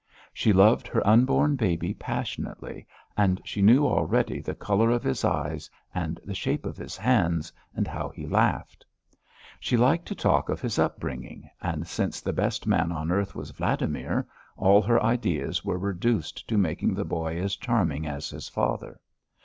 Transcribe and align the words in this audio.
She 0.33 0.51
loved 0.51 0.87
her 0.87 1.05
unborn 1.05 1.55
baby 1.57 1.93
passionately, 1.93 2.87
and 3.15 3.39
she 3.45 3.61
knew 3.61 3.85
already 3.85 4.41
the 4.41 4.55
colour 4.55 4.89
of 4.89 5.03
his 5.03 5.23
eyes 5.23 5.69
and 5.93 6.19
the 6.25 6.33
shape 6.33 6.65
of 6.65 6.75
his 6.75 6.97
hands 6.97 7.53
and 7.75 7.87
how 7.87 8.09
he 8.09 8.25
laughed. 8.25 8.83
She 9.59 9.77
liked 9.77 10.07
to 10.07 10.15
talk 10.15 10.49
of 10.49 10.59
his 10.59 10.79
upbringing, 10.79 11.47
and 11.61 11.87
since 11.87 12.19
the 12.19 12.33
best 12.33 12.65
man 12.65 12.91
on 12.91 13.11
earth 13.11 13.35
was 13.35 13.51
Vladimir, 13.51 14.25
all 14.57 14.81
her 14.81 14.99
ideas 15.03 15.63
were 15.63 15.77
reduced 15.77 16.47
to 16.49 16.57
making 16.57 16.95
the 16.95 17.05
boy 17.05 17.39
as 17.39 17.55
charming 17.55 18.07
as 18.07 18.31
his 18.31 18.49
father. 18.49 18.99